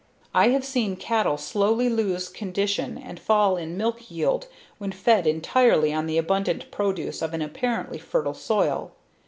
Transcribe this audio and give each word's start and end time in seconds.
I 0.33 0.47
have 0.47 0.65
seen 0.65 0.95
cattle 0.95 1.37
slowly 1.37 1.87
lose 1.87 2.27
condition 2.27 2.97
and 2.97 3.19
fall 3.19 3.55
in 3.55 3.77
milk 3.77 4.09
yield 4.09 4.47
when 4.79 4.91
fed 4.91 5.27
entirely 5.27 5.93
on 5.93 6.07
the 6.07 6.17
abundant 6.17 6.71
produce 6.71 7.21
of 7.21 7.35
an 7.35 7.43
apparently 7.43 7.99
fertile 7.99 8.33
soil. 8.33 8.93